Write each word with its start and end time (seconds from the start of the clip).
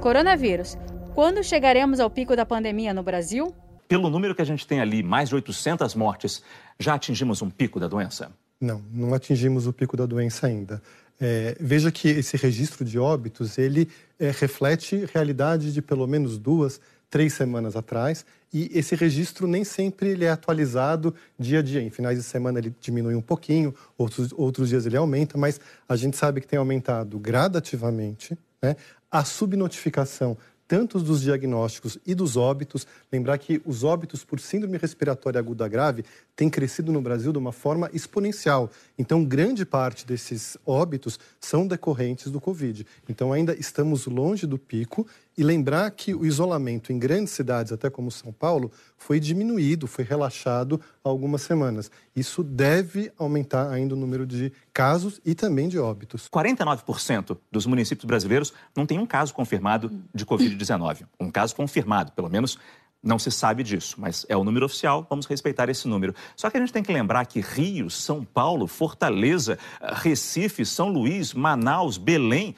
Coronavírus. 0.00 0.78
Quando 1.14 1.44
chegaremos 1.44 2.00
ao 2.00 2.08
pico 2.08 2.34
da 2.34 2.46
pandemia 2.46 2.94
no 2.94 3.02
Brasil? 3.02 3.54
Pelo 3.86 4.08
número 4.08 4.34
que 4.34 4.40
a 4.40 4.46
gente 4.46 4.66
tem 4.66 4.80
ali, 4.80 5.02
mais 5.02 5.28
de 5.28 5.34
800 5.34 5.94
mortes, 5.94 6.42
já 6.78 6.94
atingimos 6.94 7.42
um 7.42 7.50
pico 7.50 7.78
da 7.78 7.86
doença? 7.86 8.32
Não, 8.58 8.82
não 8.90 9.12
atingimos 9.12 9.66
o 9.66 9.74
pico 9.74 9.98
da 9.98 10.06
doença 10.06 10.46
ainda. 10.46 10.82
É, 11.20 11.54
veja 11.60 11.92
que 11.92 12.08
esse 12.08 12.38
registro 12.38 12.82
de 12.82 12.98
óbitos 12.98 13.58
ele 13.58 13.90
é, 14.18 14.30
reflete 14.30 15.06
realidade 15.12 15.70
de 15.70 15.82
pelo 15.82 16.06
menos 16.06 16.38
duas, 16.38 16.80
três 17.10 17.34
semanas 17.34 17.76
atrás 17.76 18.24
e 18.54 18.70
esse 18.72 18.94
registro 18.94 19.46
nem 19.46 19.64
sempre 19.64 20.08
ele 20.08 20.24
é 20.24 20.30
atualizado 20.30 21.14
dia 21.38 21.58
a 21.58 21.62
dia. 21.62 21.82
Em 21.82 21.90
finais 21.90 22.16
de 22.16 22.24
semana 22.24 22.58
ele 22.58 22.74
diminui 22.80 23.14
um 23.14 23.20
pouquinho, 23.20 23.74
outros, 23.98 24.32
outros 24.34 24.70
dias 24.70 24.86
ele 24.86 24.96
aumenta, 24.96 25.36
mas 25.36 25.60
a 25.86 25.94
gente 25.94 26.16
sabe 26.16 26.40
que 26.40 26.46
tem 26.46 26.58
aumentado 26.58 27.18
gradativamente. 27.18 28.34
Né? 28.62 28.76
A 29.10 29.24
subnotificação 29.24 30.36
tanto 30.70 31.00
dos 31.00 31.22
diagnósticos 31.22 31.98
e 32.06 32.14
dos 32.14 32.36
óbitos. 32.36 32.86
Lembrar 33.10 33.38
que 33.38 33.60
os 33.66 33.82
óbitos 33.82 34.22
por 34.22 34.38
síndrome 34.38 34.78
respiratória 34.78 35.40
aguda 35.40 35.66
grave 35.66 36.04
têm 36.36 36.48
crescido 36.48 36.92
no 36.92 37.02
Brasil 37.02 37.32
de 37.32 37.38
uma 37.38 37.50
forma 37.50 37.90
exponencial. 37.92 38.70
Então, 38.96 39.24
grande 39.24 39.66
parte 39.66 40.06
desses 40.06 40.56
óbitos 40.64 41.18
são 41.40 41.66
decorrentes 41.66 42.30
do 42.30 42.40
Covid. 42.40 42.86
Então, 43.08 43.32
ainda 43.32 43.52
estamos 43.58 44.06
longe 44.06 44.46
do 44.46 44.56
pico. 44.56 45.04
E 45.40 45.42
lembrar 45.42 45.90
que 45.92 46.14
o 46.14 46.26
isolamento 46.26 46.92
em 46.92 46.98
grandes 46.98 47.32
cidades, 47.32 47.72
até 47.72 47.88
como 47.88 48.10
São 48.10 48.30
Paulo, 48.30 48.70
foi 48.98 49.18
diminuído, 49.18 49.86
foi 49.86 50.04
relaxado 50.04 50.78
há 51.02 51.08
algumas 51.08 51.40
semanas. 51.40 51.90
Isso 52.14 52.44
deve 52.44 53.10
aumentar 53.16 53.70
ainda 53.70 53.94
o 53.94 53.96
número 53.96 54.26
de 54.26 54.52
casos 54.70 55.18
e 55.24 55.34
também 55.34 55.66
de 55.66 55.78
óbitos. 55.78 56.28
49% 56.28 57.38
dos 57.50 57.64
municípios 57.64 58.04
brasileiros 58.04 58.52
não 58.76 58.84
tem 58.84 58.98
um 58.98 59.06
caso 59.06 59.32
confirmado 59.32 59.90
de 60.14 60.26
Covid-19. 60.26 61.06
Um 61.18 61.30
caso 61.30 61.56
confirmado, 61.56 62.12
pelo 62.12 62.28
menos 62.28 62.58
não 63.02 63.18
se 63.18 63.30
sabe 63.30 63.62
disso, 63.62 63.96
mas 63.96 64.26
é 64.28 64.36
o 64.36 64.44
número 64.44 64.66
oficial, 64.66 65.06
vamos 65.08 65.24
respeitar 65.24 65.70
esse 65.70 65.88
número. 65.88 66.14
Só 66.36 66.50
que 66.50 66.58
a 66.58 66.60
gente 66.60 66.70
tem 66.70 66.82
que 66.82 66.92
lembrar 66.92 67.24
que 67.24 67.40
Rio, 67.40 67.88
São 67.88 68.22
Paulo, 68.26 68.66
Fortaleza, 68.66 69.58
Recife, 69.80 70.66
São 70.66 70.90
Luís, 70.90 71.32
Manaus, 71.32 71.96
Belém 71.96 72.54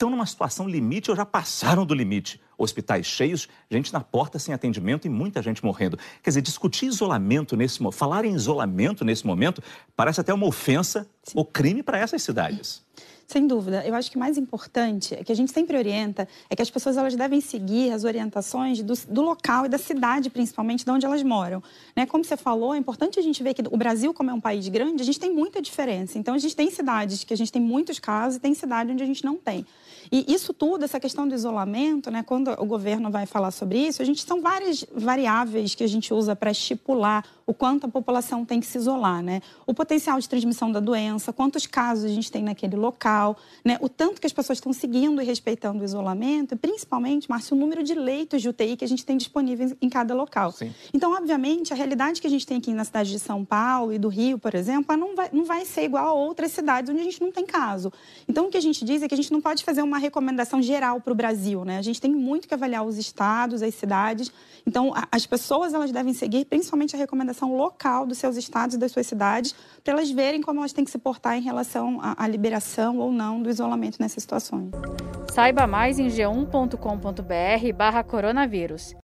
estão 0.00 0.08
numa 0.08 0.24
situação 0.24 0.66
limite 0.66 1.10
ou 1.10 1.16
já 1.16 1.26
passaram 1.26 1.84
do 1.84 1.92
limite. 1.92 2.40
Hospitais 2.56 3.04
cheios, 3.04 3.46
gente 3.70 3.92
na 3.92 4.00
porta 4.00 4.38
sem 4.38 4.54
atendimento 4.54 5.06
e 5.06 5.10
muita 5.10 5.42
gente 5.42 5.62
morrendo. 5.62 5.98
Quer 6.22 6.30
dizer, 6.30 6.40
discutir 6.40 6.86
isolamento 6.86 7.54
nesse 7.54 7.82
momento, 7.82 7.98
falar 7.98 8.24
em 8.24 8.34
isolamento 8.34 9.04
nesse 9.04 9.26
momento, 9.26 9.62
parece 9.94 10.18
até 10.18 10.32
uma 10.32 10.46
ofensa 10.46 11.06
Sim. 11.22 11.32
ou 11.34 11.44
crime 11.44 11.82
para 11.82 11.98
essas 11.98 12.22
cidades. 12.22 12.82
Sem 13.30 13.46
dúvida. 13.46 13.86
Eu 13.86 13.94
acho 13.94 14.10
que 14.10 14.16
o 14.16 14.18
mais 14.18 14.36
importante 14.36 15.14
é 15.14 15.22
que 15.22 15.30
a 15.30 15.36
gente 15.36 15.52
sempre 15.52 15.76
orienta 15.76 16.26
é 16.48 16.56
que 16.56 16.62
as 16.62 16.68
pessoas 16.68 16.96
elas 16.96 17.14
devem 17.14 17.40
seguir 17.40 17.92
as 17.92 18.02
orientações 18.02 18.82
do, 18.82 18.92
do 19.08 19.22
local 19.22 19.66
e 19.66 19.68
da 19.68 19.78
cidade, 19.78 20.28
principalmente, 20.28 20.84
de 20.84 20.90
onde 20.90 21.06
elas 21.06 21.22
moram. 21.22 21.62
Né? 21.94 22.06
Como 22.06 22.24
você 22.24 22.36
falou, 22.36 22.74
é 22.74 22.78
importante 22.78 23.20
a 23.20 23.22
gente 23.22 23.40
ver 23.40 23.54
que 23.54 23.62
o 23.70 23.76
Brasil, 23.76 24.12
como 24.12 24.30
é 24.30 24.34
um 24.34 24.40
país 24.40 24.66
grande, 24.66 25.00
a 25.00 25.04
gente 25.04 25.20
tem 25.20 25.32
muita 25.32 25.62
diferença. 25.62 26.18
Então, 26.18 26.34
a 26.34 26.38
gente 26.38 26.56
tem 26.56 26.72
cidades 26.72 27.22
que 27.22 27.32
a 27.32 27.36
gente 27.36 27.52
tem 27.52 27.62
muitos 27.62 28.00
casos 28.00 28.38
e 28.38 28.40
tem 28.40 28.52
cidade 28.52 28.90
onde 28.90 29.04
a 29.04 29.06
gente 29.06 29.24
não 29.24 29.36
tem. 29.36 29.64
E 30.10 30.24
isso 30.26 30.52
tudo, 30.52 30.84
essa 30.84 30.98
questão 30.98 31.28
do 31.28 31.32
isolamento, 31.32 32.10
né, 32.10 32.24
quando 32.24 32.50
o 32.58 32.66
governo 32.66 33.12
vai 33.12 33.26
falar 33.26 33.52
sobre 33.52 33.78
isso, 33.78 34.02
a 34.02 34.04
gente 34.04 34.24
são 34.24 34.40
várias 34.40 34.84
variáveis 34.92 35.76
que 35.76 35.84
a 35.84 35.88
gente 35.88 36.12
usa 36.12 36.34
para 36.34 36.50
estipular 36.50 37.24
o 37.46 37.54
quanto 37.54 37.86
a 37.86 37.88
população 37.88 38.44
tem 38.44 38.58
que 38.60 38.66
se 38.66 38.78
isolar, 38.78 39.22
né? 39.22 39.42
O 39.66 39.74
potencial 39.74 40.18
de 40.20 40.28
transmissão 40.28 40.70
da 40.70 40.78
doença, 40.78 41.32
quantos 41.32 41.66
casos 41.66 42.04
a 42.04 42.08
gente 42.08 42.30
tem 42.30 42.44
naquele 42.44 42.76
local, 42.76 43.19
né? 43.64 43.78
O 43.80 43.88
tanto 43.88 44.20
que 44.20 44.26
as 44.26 44.32
pessoas 44.32 44.58
estão 44.58 44.72
seguindo 44.72 45.20
e 45.20 45.24
respeitando 45.24 45.82
o 45.82 45.84
isolamento, 45.84 46.54
e 46.54 46.56
principalmente, 46.56 47.28
Márcio, 47.28 47.56
o 47.56 47.60
número 47.60 47.82
de 47.82 47.94
leitos 47.94 48.42
de 48.42 48.48
UTI 48.48 48.76
que 48.76 48.84
a 48.84 48.88
gente 48.88 49.04
tem 49.04 49.16
disponíveis 49.16 49.74
em 49.80 49.88
cada 49.88 50.14
local. 50.14 50.52
Sim. 50.52 50.72
Então, 50.92 51.12
obviamente, 51.12 51.72
a 51.72 51.76
realidade 51.76 52.20
que 52.20 52.26
a 52.26 52.30
gente 52.30 52.46
tem 52.46 52.58
aqui 52.58 52.72
na 52.72 52.84
cidade 52.84 53.10
de 53.10 53.18
São 53.18 53.44
Paulo 53.44 53.92
e 53.92 53.98
do 53.98 54.08
Rio, 54.08 54.38
por 54.38 54.54
exemplo, 54.54 54.96
não 54.96 55.14
vai, 55.14 55.28
não 55.32 55.44
vai 55.44 55.64
ser 55.64 55.84
igual 55.84 56.06
a 56.06 56.12
outras 56.12 56.52
cidades 56.52 56.90
onde 56.90 57.00
a 57.00 57.04
gente 57.04 57.20
não 57.20 57.30
tem 57.32 57.44
caso. 57.44 57.92
Então, 58.28 58.46
o 58.46 58.50
que 58.50 58.56
a 58.56 58.62
gente 58.62 58.84
diz 58.84 59.02
é 59.02 59.08
que 59.08 59.14
a 59.14 59.16
gente 59.16 59.32
não 59.32 59.40
pode 59.40 59.64
fazer 59.64 59.82
uma 59.82 59.98
recomendação 59.98 60.62
geral 60.62 61.00
para 61.00 61.12
o 61.12 61.16
Brasil, 61.16 61.64
né? 61.64 61.78
A 61.78 61.82
gente 61.82 62.00
tem 62.00 62.12
muito 62.12 62.46
que 62.48 62.54
avaliar 62.54 62.84
os 62.84 62.96
estados, 62.98 63.62
as 63.62 63.74
cidades. 63.74 64.32
Então, 64.66 64.92
as 65.10 65.26
pessoas 65.26 65.74
elas 65.74 65.90
devem 65.90 66.12
seguir 66.12 66.44
principalmente 66.44 66.94
a 66.94 66.98
recomendação 66.98 67.56
local 67.56 68.06
dos 68.06 68.18
seus 68.18 68.36
estados 68.36 68.76
e 68.76 68.78
das 68.78 68.92
suas 68.92 69.06
cidades, 69.06 69.54
para 69.82 69.94
elas 69.94 70.10
verem 70.10 70.42
como 70.42 70.60
elas 70.60 70.72
têm 70.72 70.84
que 70.84 70.90
se 70.90 70.98
portar 70.98 71.36
em 71.36 71.42
relação 71.42 71.98
à, 72.00 72.24
à 72.24 72.28
liberação 72.28 73.00
ou 73.10 73.16
não 73.16 73.42
do 73.42 73.50
isolamento 73.50 73.98
nessas 74.00 74.22
situações. 74.22 74.70
Saiba 75.32 75.66
mais 75.66 75.98
em 75.98 76.06
g1.com.br/barra 76.08 78.04
coronavírus. 78.04 78.94